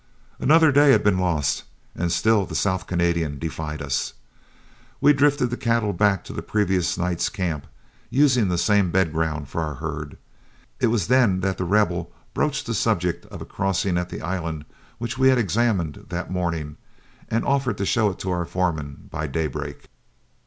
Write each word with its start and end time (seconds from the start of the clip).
Another 0.39 0.71
day 0.71 0.89
had 0.93 1.03
been 1.03 1.19
lost, 1.19 1.61
and 1.95 2.11
still 2.11 2.43
the 2.43 2.55
South 2.55 2.87
Canadian 2.87 3.37
defied 3.37 3.83
us. 3.83 4.15
We 4.99 5.13
drifted 5.13 5.51
the 5.51 5.57
cattle 5.57 5.93
back 5.93 6.23
to 6.23 6.33
the 6.33 6.41
previous 6.41 6.97
night 6.97 7.29
camp, 7.31 7.67
using 8.09 8.47
the 8.47 8.57
same 8.57 8.89
bed 8.89 9.13
ground 9.13 9.47
for 9.47 9.61
our 9.61 9.75
herd. 9.75 10.17
It 10.79 10.87
was 10.87 11.05
then 11.05 11.41
that 11.41 11.59
The 11.59 11.65
Rebel 11.65 12.11
broached 12.33 12.65
the 12.65 12.73
subject 12.73 13.27
of 13.27 13.43
a 13.43 13.45
crossing 13.45 13.95
at 13.95 14.09
the 14.09 14.23
island 14.23 14.65
which 14.97 15.19
we 15.19 15.27
had 15.29 15.37
examined 15.37 16.05
that 16.09 16.31
morning, 16.31 16.77
and 17.29 17.45
offered 17.45 17.77
to 17.77 17.85
show 17.85 18.09
it 18.09 18.17
to 18.21 18.31
our 18.31 18.45
foreman 18.45 19.07
by 19.11 19.27
daybreak. 19.27 19.85